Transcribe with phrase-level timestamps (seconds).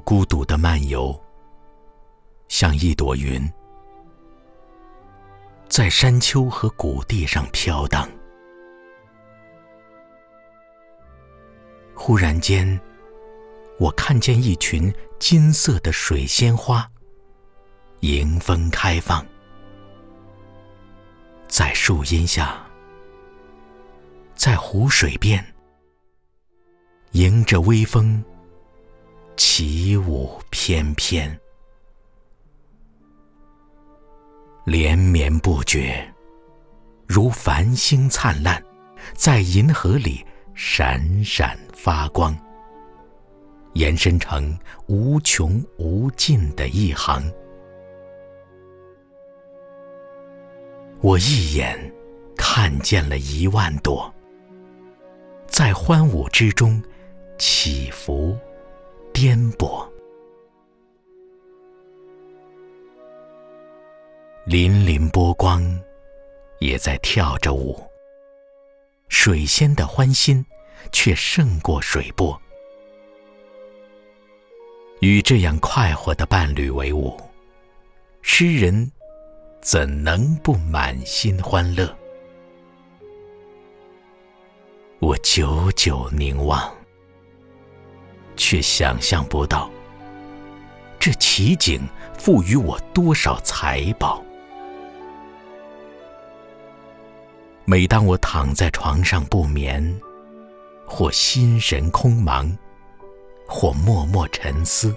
[0.00, 1.18] 孤独的漫游，
[2.48, 3.40] 像一朵云，
[5.68, 8.08] 在山丘和谷地上飘荡。
[11.94, 12.80] 忽然间，
[13.78, 16.90] 我看见一群金色的水仙花，
[18.00, 19.24] 迎风开放，
[21.46, 22.66] 在树荫下，
[24.34, 25.44] 在湖水边，
[27.12, 28.24] 迎着微风。
[29.42, 31.40] 起舞翩翩，
[34.66, 36.06] 连绵不绝，
[37.06, 38.62] 如繁星灿烂，
[39.14, 40.22] 在银河里
[40.52, 42.38] 闪闪发光，
[43.72, 44.54] 延伸成
[44.88, 47.24] 无穷无尽的一行。
[51.00, 51.78] 我一眼
[52.36, 54.14] 看见了一万朵，
[55.46, 56.82] 在欢舞之中
[57.38, 58.36] 起伏。
[59.22, 59.86] 颠簸，
[64.46, 65.62] 粼粼波光
[66.60, 67.78] 也在跳着舞。
[69.10, 70.42] 水仙的欢心
[70.90, 72.40] 却胜过水波。
[75.00, 77.20] 与这样快活的伴侣为伍，
[78.22, 78.90] 诗人
[79.60, 81.94] 怎能不满心欢乐？
[84.98, 86.79] 我久久凝望。
[88.40, 89.70] 却想象不到，
[90.98, 94.24] 这奇景赋予我多少财宝。
[97.66, 100.00] 每当我躺在床上不眠，
[100.86, 102.50] 或心神空茫，
[103.46, 104.96] 或默默沉思，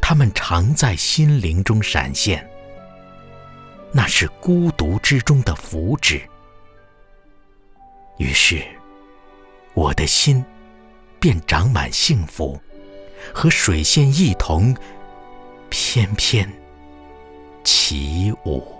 [0.00, 2.48] 他们常在心灵中闪现。
[3.92, 6.22] 那是孤独之中的福祉。
[8.16, 8.64] 于是，
[9.74, 10.42] 我的心。
[11.26, 12.56] 便长满幸福，
[13.34, 14.72] 和水仙一同
[15.68, 16.48] 翩翩
[17.64, 18.75] 起舞。